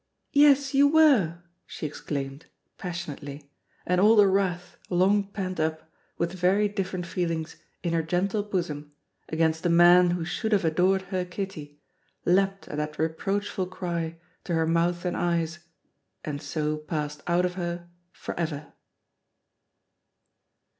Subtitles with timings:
[0.33, 2.47] "Yes, you were!" she exclaimed,
[2.79, 3.51] passionately,
[3.85, 8.93] and all the wrath, long pent up, with very different feelings, in her gentle bosom,
[9.29, 11.77] against the man who should have adored her Kitty,
[12.25, 15.59] leapt at that reproachful cry to her mouth and eyes,
[16.25, 18.73] and so passed out of her forever.